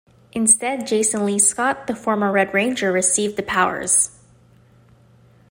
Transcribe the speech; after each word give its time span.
Instead 0.31 0.87
Jason 0.87 1.27
Lee 1.27 1.37
Scott, 1.37 1.85
the 1.85 1.95
former 1.95 2.31
Red 2.31 2.55
Ranger, 2.55 2.91
received 2.91 3.35
the 3.35 3.43
powers. 3.43 4.09